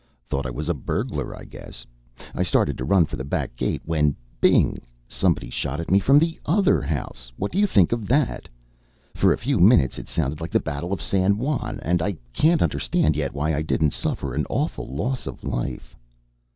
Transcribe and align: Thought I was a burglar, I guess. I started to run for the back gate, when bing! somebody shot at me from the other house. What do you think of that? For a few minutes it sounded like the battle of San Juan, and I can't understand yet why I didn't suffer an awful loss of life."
Thought 0.25 0.47
I 0.47 0.49
was 0.49 0.67
a 0.67 0.73
burglar, 0.73 1.37
I 1.37 1.43
guess. 1.43 1.85
I 2.33 2.41
started 2.41 2.75
to 2.79 2.83
run 2.83 3.05
for 3.05 3.17
the 3.17 3.23
back 3.23 3.55
gate, 3.55 3.83
when 3.85 4.15
bing! 4.39 4.79
somebody 5.07 5.51
shot 5.51 5.79
at 5.79 5.91
me 5.91 5.99
from 5.99 6.17
the 6.17 6.39
other 6.43 6.81
house. 6.81 7.31
What 7.37 7.51
do 7.51 7.59
you 7.59 7.67
think 7.67 7.91
of 7.91 8.07
that? 8.07 8.49
For 9.13 9.31
a 9.31 9.37
few 9.37 9.59
minutes 9.59 9.99
it 9.99 10.09
sounded 10.09 10.41
like 10.41 10.49
the 10.49 10.59
battle 10.59 10.91
of 10.91 11.03
San 11.03 11.37
Juan, 11.37 11.79
and 11.83 12.01
I 12.01 12.17
can't 12.33 12.63
understand 12.63 13.15
yet 13.15 13.31
why 13.35 13.53
I 13.53 13.61
didn't 13.61 13.93
suffer 13.93 14.33
an 14.33 14.47
awful 14.49 14.87
loss 14.87 15.27
of 15.27 15.43
life." 15.43 15.95